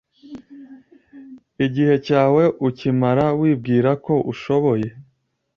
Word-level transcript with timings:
Igihe 1.65 1.95
cyawe 2.05 2.43
ukimara 2.67 3.25
wibwirako 3.39 4.13
ushoboye 4.31 4.87